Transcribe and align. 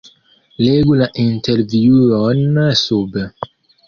Legu 0.67 0.95
la 1.01 1.07
intervjuon 1.23 2.57
sube. 2.81 3.27